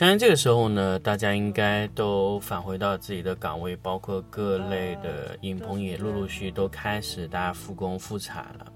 [0.00, 8.72] 相信这个时候呢，大家应该都返回到自己的岗位，包括各类的影棚也陆陆续续都开始大家复工复产了。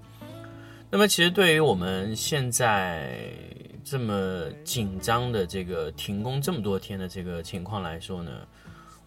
[0.91, 3.17] 那么，其实对于我们现在
[3.83, 8.31] 这么紧张的这个停工这么多天的这个情况来说呢，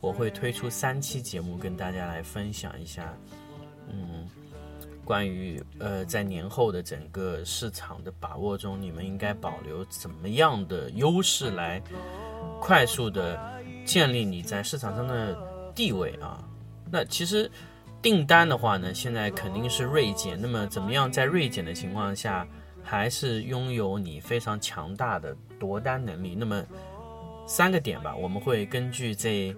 [0.01, 3.17] 我会推出三期节目跟大家来分享一下，
[3.89, 4.29] 嗯，
[5.09, 11.83] 关于呃在年后的整个市场的把握中，你们应该保留怎么样的优势来
[12.61, 13.41] 快速的
[13.87, 15.35] 建立你在市场上的
[15.75, 16.45] 地位啊？
[16.91, 17.51] 那其实
[18.03, 20.39] 订单的话呢，现在肯定是锐减。
[20.39, 22.47] 那么怎么样在锐减的情况下，
[22.85, 26.35] 还是拥有你非常强大的夺单能力？
[26.35, 26.63] 那么
[27.47, 29.57] 三个点吧，我们会根据这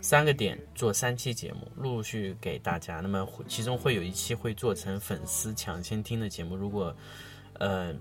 [0.00, 3.00] 三个点做三期节目，陆陆续续给大家。
[3.00, 6.94] 那么其中会有一期会做成粉丝抢先听的节目，如果
[7.54, 7.94] 呃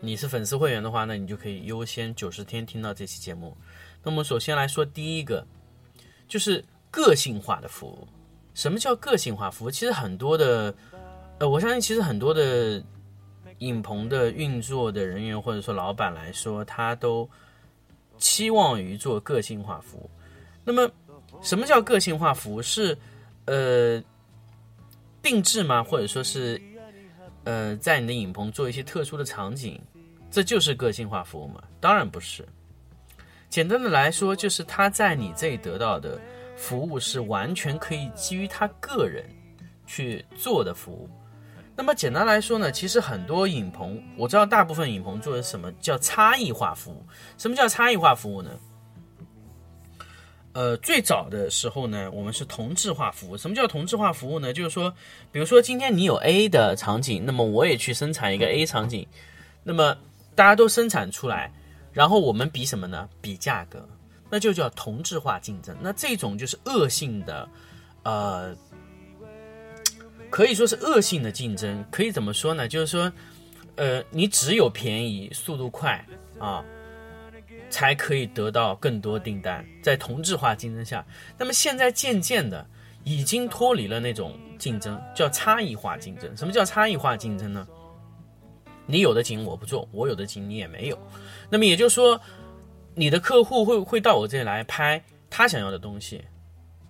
[0.00, 3.56] 你是粉丝会员的话，那你就可以优先九十天听到这期节目。
[4.02, 5.46] 那么首先来说第一个，
[6.28, 8.06] 就是个性化的服务。
[8.54, 9.70] 什么叫个性化服务？
[9.70, 10.74] 其实很多的，
[11.38, 12.82] 呃，我相信其实很多的
[13.58, 17.28] 影棚的运作的人员或者说老板来说，他都
[18.18, 20.10] 期望于做个性化服务。
[20.64, 20.90] 那么，
[21.42, 22.62] 什么叫个性化服务？
[22.62, 22.96] 是
[23.44, 24.02] 呃
[25.22, 25.82] 定制吗？
[25.82, 26.60] 或者说是
[27.44, 29.80] 呃在你的影棚做一些特殊的场景，
[30.30, 31.62] 这就是个性化服务吗？
[31.80, 32.46] 当然不是。
[33.50, 36.20] 简单的来说，就是他在你这里得到的
[36.56, 39.24] 服务是完全可以基于他个人
[39.86, 41.08] 去做的服务。
[41.76, 47.04] 那么简单来说呢，其实很多影棚，我知道大部分影棚做的什么叫差异化服务。
[47.36, 48.50] 什么叫差异化服务呢？
[50.54, 53.36] 呃，最早的时候呢，我们是同质化服务。
[53.36, 54.52] 什么叫同质化服务呢？
[54.52, 54.88] 就是说，
[55.32, 59.04] 比如说今天你有 A 的场景，那么我也去生产一个 A 场景，
[59.64, 59.96] 那么
[60.36, 61.52] 大家都生产出来，
[61.92, 63.08] 然后我们比什么呢？
[63.20, 63.84] 比价格，
[64.30, 65.76] 那就叫同质化竞争。
[65.80, 67.48] 那这种就是恶性的，
[68.04, 68.56] 呃，
[70.30, 71.84] 可以说是恶性的竞争。
[71.90, 72.68] 可以怎么说呢？
[72.68, 73.12] 就是说，
[73.74, 76.06] 呃，你只有便宜、速度快
[76.38, 76.64] 啊。
[77.70, 81.04] 才可以得到更多订单，在同质化竞争下，
[81.36, 82.64] 那么现在渐渐的
[83.02, 86.36] 已经脱离了那种竞争，叫差异化竞争。
[86.36, 87.66] 什么叫差异化竞争呢？
[88.86, 90.98] 你有的景我不做，我有的景你也没有。
[91.50, 92.20] 那么也就是说，
[92.94, 96.22] 你的客户会会到我这里来拍他想要的东西，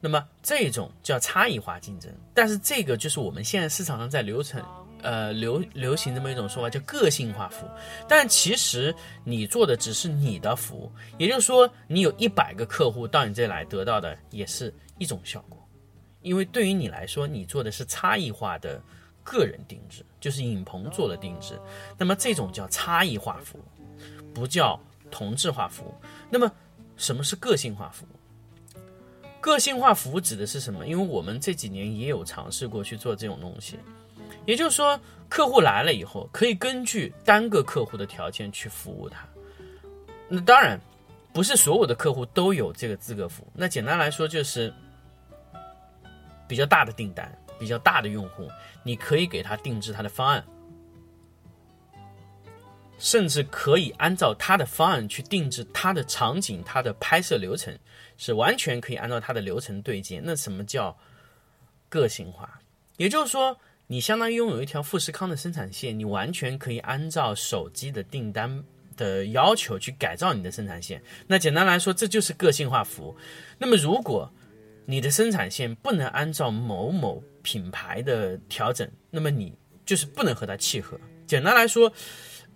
[0.00, 2.12] 那么这种叫差异化竞争。
[2.34, 4.62] 但是这个就是我们现在市场上在流程。
[5.04, 7.68] 呃，流流行这么一种说法叫个性化服务，
[8.08, 8.92] 但其实
[9.22, 15.62] 你做的只是你的服务，也就是说，你有一百个客户到你这来得到的也是一种效果，
[16.22, 18.82] 因为对于你来说，你做的是差异化的
[19.22, 21.60] 个人定制，就是影棚做的定制，
[21.98, 23.62] 那么这种叫差异化服务，
[24.32, 25.94] 不叫同质化服务。
[26.30, 26.50] 那么
[26.96, 28.78] 什么是个性化服务？
[29.40, 30.86] 个性化服务指的是什么？
[30.86, 33.78] 因为我们这几年也有尝试过去做这种东西。
[34.46, 39.26] 也就是说，客户来了以后，可以根据单个客户的条件去服务他。
[40.28, 40.78] 那当然，
[41.32, 43.46] 不是所有的客户都有这个资格服务。
[43.54, 44.72] 那简单来说，就是
[46.46, 48.48] 比较大的订单、比较大的用户，
[48.82, 50.44] 你可以给他定制他的方案，
[52.98, 57.76] 甚至可以按照他的方案去定制他的场景、他的拍摄流程，
[58.18, 60.20] 是完全可以按照他的流程对接。
[60.22, 60.94] 那什么叫
[61.88, 62.60] 个性化？
[62.98, 63.56] 也就是说。
[63.86, 68.64] 你相当于拥有一条富士康的生产线，你完全可以按照手机的订单
[68.96, 71.02] 的要求去改造你的生产线。
[71.26, 73.16] 那简单来说，这就是个性化服务。
[73.58, 74.32] 那么，如果
[74.86, 79.52] 你的生产线不能按照某某品牌的调整，那么你
[79.84, 80.98] 就是不能和它契合。
[81.26, 81.92] 简单来说，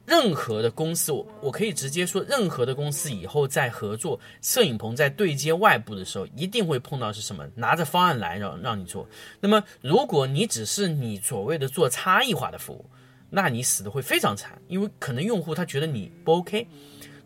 [0.09, 7.47] 任何的公司，我我可以直接说，任何的公司以后在合作摄影棚在对接外部的时候，一定会碰到是什么？
[7.55, 9.07] 拿着方案来让让你做。
[9.41, 12.85] 那么，如果你只是你所谓的做差异化的服务，
[13.29, 16.67] 那你死的会非常惨，因为可能用户他觉得你不 OK，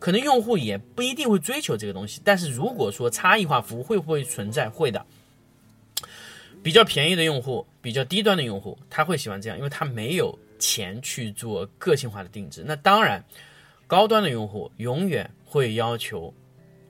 [0.01, 2.21] 可能用户也不一定会追求这个东西。
[2.25, 4.69] 但是如果说差异化服务会不会存在？
[4.69, 5.07] 会的。
[6.65, 10.37] 比较便宜的用户，比较低端的用户，他会喜欢这样，因为他没有。
[10.63, 13.21] 钱去做个性化的定制，那当然，
[13.89, 16.33] 高端的用户永远会要求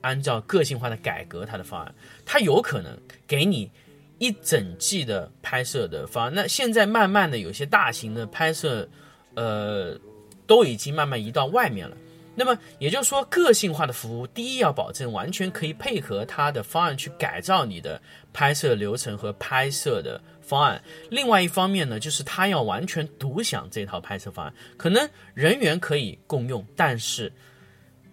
[0.01, 3.71] 按照个性化的改革它的方案，它有可能给你
[4.19, 6.33] 一整季的拍摄的方案。
[6.35, 8.87] 那现在慢慢的有些大型的拍摄，
[9.33, 9.99] 呃，
[10.45, 11.97] 都已经慢慢移到外面了。
[12.35, 17.99] 那么也就是说，个性化的服务，第一要保证完全可以配合它的方案去改造你的
[18.31, 20.79] 拍摄流程和拍摄的方案。
[21.09, 27.31] 另外一方面呢，就是它要完全独享这套拍摄方案，可能人员可以共用，但是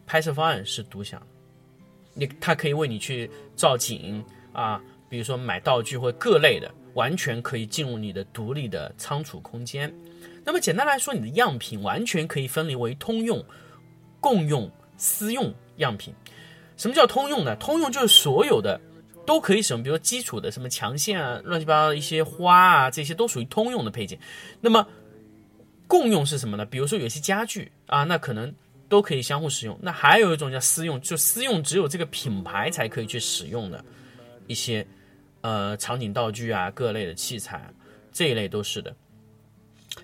[0.07, 1.21] 拍摄方案是独享。
[2.15, 9.93] 你它可以为你去造景啊，比如说买道具或各类的，完全可以进入你的独立的仓储空间。
[10.45, 13.45] 那么简单来说，你的样品完全可以分离为通用。
[14.23, 16.13] 共用、私用样品，
[16.77, 17.57] 什么叫通用呢？
[17.57, 18.79] 通用就是所有的
[19.27, 24.19] 都可以使用，比如说基础的什么墙线啊、乱七八糟的一些花啊，这些都属于通用的配件。
[24.61, 24.87] 那么
[25.87, 26.65] 共用是什么呢？
[26.65, 28.53] 比如说有些家具啊，那可能
[28.89, 29.79] 都可以相互使用。
[29.81, 33.85] 那还有一种叫私用，就私用只有这个品牌才可以去使用的
[34.47, 34.87] 一些
[35.43, 37.63] 呃场景道具啊、各类的器材
[38.13, 38.95] 这一类都是的。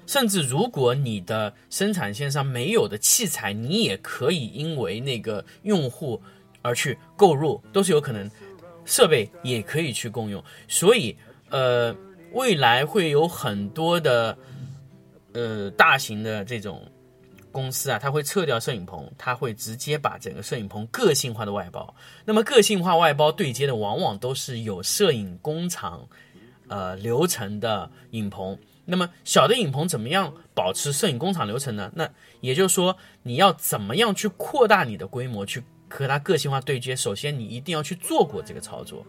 [0.07, 6.21] 甚至如果你的生产线上没有的器材，你也可以因为那个用户
[6.63, 8.31] 而去购入，都是有可能。
[8.87, 11.15] 设备也可以去共用，所以
[11.51, 11.95] 呃，
[12.33, 14.37] 未来会有很多的
[15.35, 16.83] 呃大型的这种
[17.53, 21.95] 公司啊，它会撤掉摄影棚，它会直接把整个摄影棚个性化的外包。
[22.25, 26.09] 那么个性化外包对接的往往都是有摄影工厂
[26.69, 28.59] 呃流程的影棚。
[28.89, 31.91] 那么小的影棚怎么样保持摄影工厂流程呢？
[31.95, 32.09] 那
[32.41, 36.95] 也就是说，你要怎么样去扩大你的规模，去和它个性化对接？
[36.97, 39.07] 首先，你一定要去做过这个操作。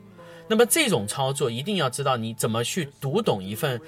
[0.47, 3.79] 那么这种操作一定要知道你怎么去读懂一份，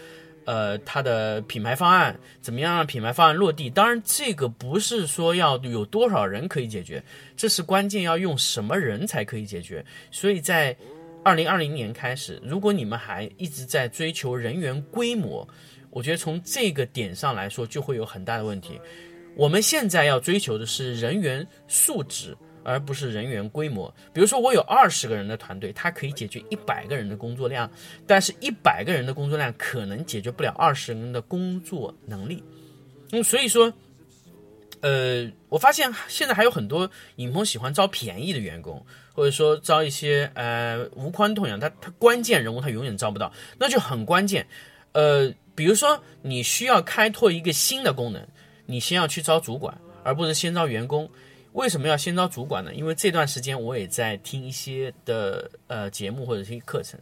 [0.46, 3.70] 呃，它的品牌方案，怎么样让品牌方案落地？
[3.70, 7.02] 当然，这个不是说要有多少人可以解决，
[7.38, 9.86] 这是关键要用什么人才可以解决。
[10.12, 10.76] 所以在
[11.24, 15.48] 二零二零年开始，如果你们还一直在追求人员规模，
[15.92, 18.80] 我觉得从这个点上来说，就会有很大的问题。
[19.36, 23.94] 我们现在要追求的是人员素质，而不是人员规模。
[24.14, 27.70] 比如说，我有二十个人的团队，它可以解决一百个人的工作量，
[28.08, 32.44] 但是一百个人的工作量可能解决不了二十人的工作能力。
[33.12, 33.74] 嗯，所以说，
[34.82, 44.48] 呃，我发现现在还有很多影棚喜欢招便宜的员工，或者说招一些呃无关痛痒，他他关键人物他永远招不到，那就很关键，
[44.94, 45.34] 呃。
[45.56, 48.26] 比如说，你需要开拓一个新的功能，
[48.66, 51.10] 你先要去招主管，而不是先招员工。
[51.54, 52.74] 为什么要先招主管呢？
[52.74, 57.00] 因为这段时间我也在听一些的呃节目或者是一课程。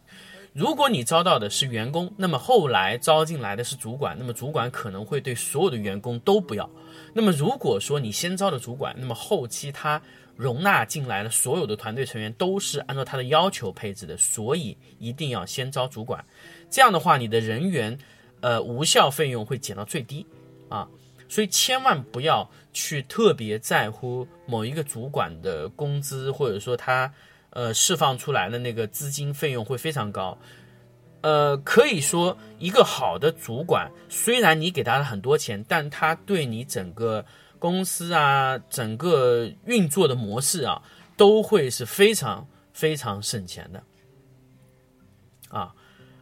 [0.52, 6.68] 如果你招到的是员工，那么后来招进来的是主管，那么主管可能会对所有的员工都不要。
[7.12, 10.00] 那么如果说你先招的主管，那么后期他
[10.36, 16.24] 容纳进来的所有的团队成员都是按照他的要求配置的，所以一定要先招主管。
[16.70, 17.98] 这样的话，你的人员。
[18.40, 20.24] 呃，无效费用会减到最低，
[20.68, 20.88] 啊，
[21.28, 27.12] 所以千万不要去特别在乎某一个主管的工资，或者说他
[27.50, 30.36] 呃释放出来的那个资金费用会非常高。
[31.20, 37.24] 呃，可以说一个好的主管，虽然你给他了很多钱，但他对你整个
[37.58, 40.82] 公司啊，整个运作的模式啊，
[41.16, 43.82] 都会是非常非常省钱的。
[45.50, 45.74] 啊，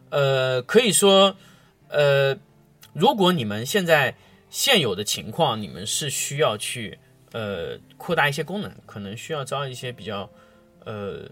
[0.09, 1.35] 呃，可以说。
[1.89, 2.37] 呃，
[2.91, 4.13] 如果你们现在
[4.49, 6.97] 现有的情况，你们是需要去
[7.31, 10.29] 呃扩大一些功能，可能需要招一些比较
[10.85, 11.29] 呃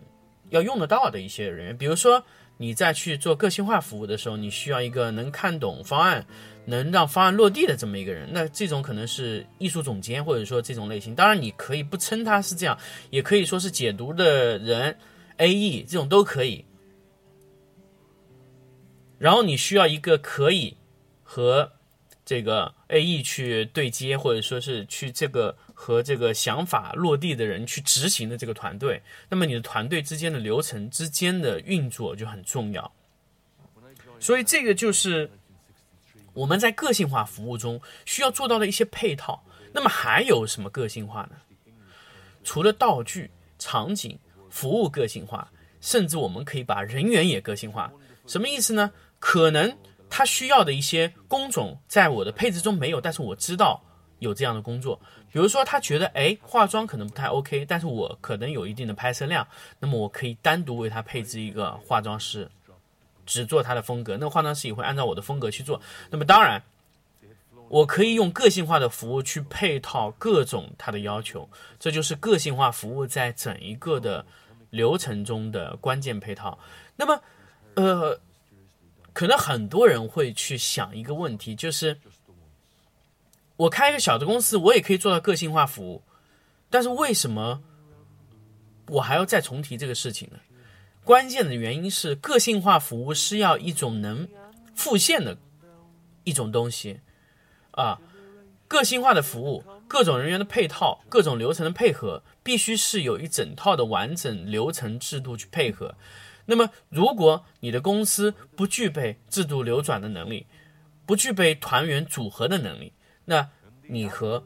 [0.49, 1.77] 要用得到的一些人员。
[1.77, 2.23] 比如说
[2.57, 6.25] 你在去做个性化服务的时候，你需要一个能看懂方案、
[6.65, 8.29] 能让方案落地的这么一个人。
[8.31, 11.13] 那这种可能是艺术总监，或者说这种类型。
[11.13, 12.77] 当然，你可以不称他是这样，
[13.09, 14.97] 也可以说是解读的人、
[15.37, 16.65] AE 这种都可以。
[19.17, 20.75] 然后你需要一个可以
[21.23, 21.71] 和
[22.25, 29.01] 这个 AE 去对接，或者说是去这个和这个想法落地的人去执行的这个团队。
[29.29, 32.91] 那么你的团队之间的流程之间的运作就很重要。
[34.19, 35.29] 所以这个就是
[36.33, 39.43] 我们在个性化服务中需要做到的一些配套。
[39.71, 41.35] 那么还有什么个性化呢？
[42.43, 43.29] 除了道具、
[43.59, 44.17] 场景、
[44.49, 45.51] 服务个性化，
[45.81, 47.91] 甚至我们可以把人员也个性化。
[48.25, 48.91] 什么意思呢？
[49.19, 49.75] 可能
[50.09, 53.81] 他需要的一些工种在我的配置中没有，但是我知道
[54.19, 54.99] 有这样的工作。
[55.31, 59.45] 比如说，他觉得哎，化妆可能不太 OK，但是我可能有一定的拍摄量，
[59.79, 62.49] 那么我可以单独为他配置一个化妆师，
[63.25, 64.15] 只做他的风格。
[64.17, 65.81] 那化妆师也会按照我的风格去做。
[66.09, 66.63] 那么当然，
[67.67, 74.25] 我可以用个性化的服务去配套各种他的要求，这就是个性化服务在整一个的
[74.69, 76.57] 流程中的关键配套。
[76.95, 77.21] 那么，
[77.73, 78.17] 呃，
[79.15, 81.97] 可能很多人会去想一个问题，就是
[83.55, 86.03] 我开一个小的公司，我也可以做到个性化服务，
[86.69, 87.63] 但是为什么
[88.87, 90.39] 我还要再重提这个事情呢？
[91.05, 94.27] 关键的原因是，个性化服务是要一种能
[94.75, 95.37] 复现的
[96.25, 96.99] 一种东西。
[97.71, 97.97] 啊，
[98.67, 105.95] 个性化的服务，各种人员的配套，各种流程的配合，必须是有一整套的完整流程制度去配合。
[106.45, 110.45] 那么，如果你的公司不具备制度流转的能力，
[111.05, 112.93] 不具备团员组合的能力，
[113.25, 113.47] 那
[113.87, 114.43] 你和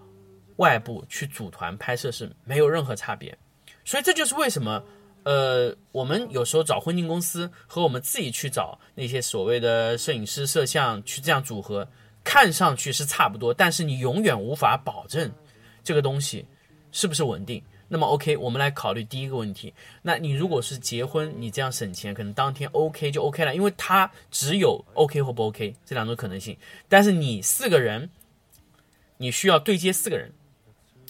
[0.58, 3.38] 外部去组团拍摄是没有任何差别。
[3.84, 4.84] 所以，这就是为什么，
[5.24, 11.88] 呃，我们有时候找婚庆公司和我们自己去找那些所谓的摄影师、摄像去这样组合。
[12.22, 15.32] 看上去是差不多，但是你永远无法保证
[15.84, 16.46] 这个东西
[16.91, 17.63] 是不是稳定。
[17.89, 19.74] 那么，OK，我们来考虑第一个问题。
[20.03, 26.55] 那你如果是结婚，你这样省钱，可能当天 OK 就 OK 了，因为它只有 OK 或不 OK 这两种可能性。
[26.88, 28.10] 但是你四个人，
[29.17, 30.31] 你需要对接四个人，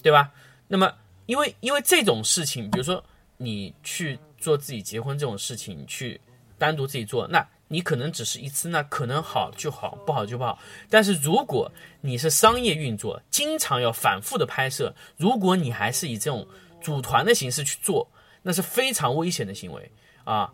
[0.02, 0.32] 对吧？
[0.66, 0.92] 那么，
[1.26, 3.04] 因为因为这种事情，比如说
[3.36, 6.20] 你去做自己结婚这种事情，去
[6.58, 7.46] 单独自己做，那。
[7.72, 10.58] 你可能只是一次，那可能好就好，不好就不好。
[10.88, 11.70] 但是如果
[12.00, 16.44] 你是商业运作，经常要反复的拍摄，如果你还是以这种
[16.80, 18.10] 组团的形式去做，
[18.42, 19.90] 那是非常危险的行为
[20.24, 20.52] 啊！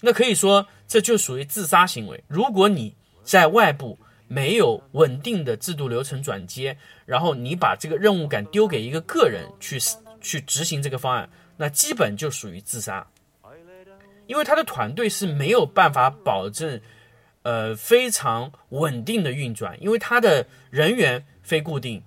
[0.00, 2.22] 那可以说这就属于自杀行为。
[2.28, 6.76] 如果你在外部没有稳定的制度流程转接，
[7.06, 9.78] 然后你把这个任务感丢给一个个人去
[10.20, 13.06] 去执行这个方案，那基本就属于自杀。
[14.26, 16.80] 因为他的团队是没有办法保证，
[17.42, 22.02] 呃，非常稳定的运转，因为他的人员非固定，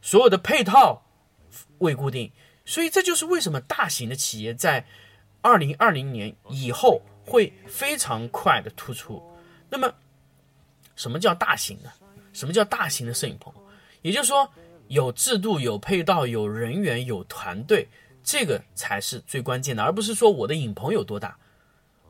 [0.00, 1.02] 所有的配套
[1.78, 2.32] 未固定，
[2.70, 4.86] 所以这就是为什么大型的企业在
[5.40, 9.20] 二零二零年以后会非常快的突出。
[9.68, 9.92] 那么，
[10.94, 11.92] 什么叫大型的？
[12.32, 13.52] 什么叫大型的摄影棚？
[14.02, 14.48] 也就是说，
[14.86, 17.88] 有制度、有配套、有人员、有团队，
[18.22, 21.36] 这个才是最关键的，而不是说我的影棚有多大。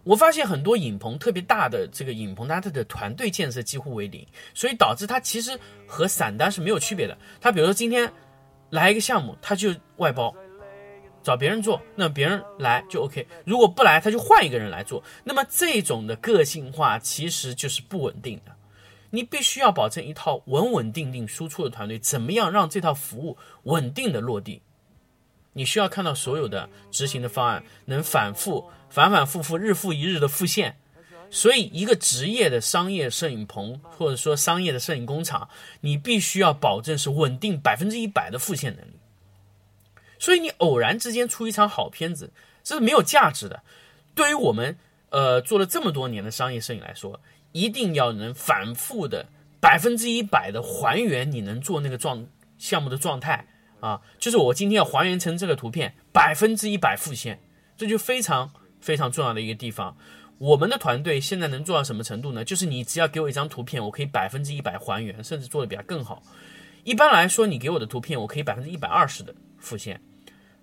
[0.05, 7.17] 我发现很多影棚特别大的这个影棚，它的团队建设几乎为零，所以导致它其实和散单是没有区别的。
[7.41, 8.13] 它比如说今天
[8.69, 10.35] 来一个项目，它就外包
[11.23, 13.27] 找别人做，那别人来就 OK。
[13.45, 15.03] 如果不来，他就换一个人来做。
[15.25, 18.57] 那么这种的个性化其实就是不稳定的。
[19.11, 24.63] 你必须要保证一套稳稳定定输出的团队，怎么样让这套服务稳定的落地？
[25.53, 28.71] 你需要看到所有的执行的方案能反复。
[28.89, 30.77] 反反复复、日复一日的复现，
[31.31, 35.49] 所以一个职业的商业摄影棚或者说商业的摄影工厂，
[35.83, 39.00] 你必须要保证是稳定百分之一百的复现能力。
[40.21, 43.61] 所以你偶然之间出一场好片子，这是没有价值的。
[44.15, 49.27] 对于我们呃做了这么多年的商业摄影来说，一定要能反复的
[49.61, 52.25] 百分之一百的还原你能做那个状
[52.57, 53.49] 项目的状态
[53.81, 57.41] 啊，就是我今天要还原成这个图片，百分之一百复现，
[57.77, 58.53] 这就非常。
[58.81, 59.95] 非常重要的一个地方，
[60.39, 62.43] 我们的团队现在能做到什么程度呢？
[62.43, 66.23] 就是你只要给我一张图片，我可以百分之一百还原，甚至做的比它更好。
[66.83, 70.01] 一般来说，你给我的图片，我可以百分之一百二十的复现，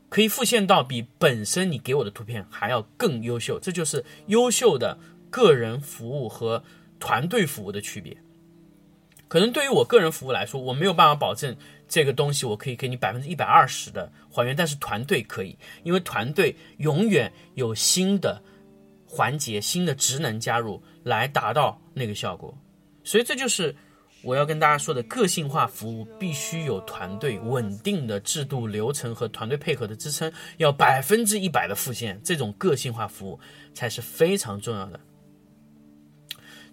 [0.09, 3.59] 可以复现到比本身你给我的图片还要更优秀。
[3.59, 4.97] 这就是优秀的
[5.29, 6.63] 个人服务和
[6.99, 8.15] 团队服务的区别。
[9.27, 11.55] 可能对于我个人服务来说，我没有办法保证。
[11.89, 18.43] 这个东西我可以给你百分之一百二十的还原，但是团队可以，因为团队永远有新的
[19.05, 22.53] 环节、新的职能加入来达到那个效果。
[23.05, 23.73] 所以这就是
[24.27, 33.39] 我要跟大家说的个性化服务必须有团队稳定的制度流程和团队配合的支撑，要百分之一百的复现，这种个性化服务
[33.73, 34.99] 才是非常重要的。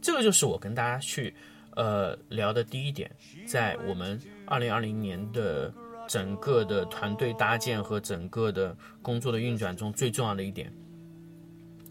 [0.02, 1.32] 这个就是我跟大家去
[1.76, 3.08] 呃聊的第一点，
[3.46, 4.20] 在我们。
[4.46, 5.73] 二零二零年的
[6.06, 10.70] 整个的团队搭建和整个的工作的运转中，最重要的一点，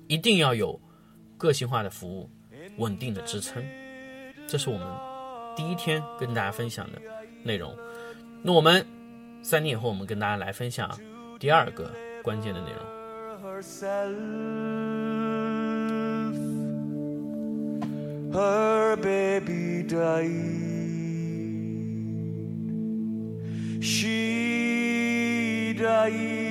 [0.07, 0.79] 一定要有
[1.35, 2.29] 个性化的服务，
[2.77, 3.65] 稳定的支撑。
[4.47, 4.87] 这是我们
[5.55, 7.01] 第一天跟大家分享的
[7.43, 7.73] 内容。
[8.41, 8.85] 那我们
[9.41, 10.89] 三年以后，我们跟大家来分享
[11.39, 11.91] 第二个
[12.21, 12.83] 关键的内容。
[23.85, 26.42] She die